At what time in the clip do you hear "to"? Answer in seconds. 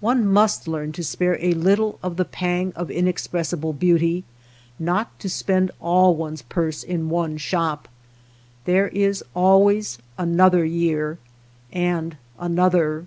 0.94-1.04, 5.20-5.28